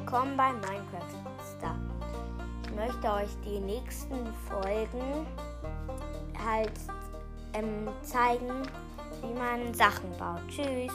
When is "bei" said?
0.36-0.50